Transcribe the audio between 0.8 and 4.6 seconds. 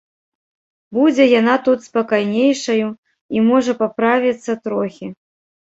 Будзе яна тут спакайнейшаю і можа паправіцца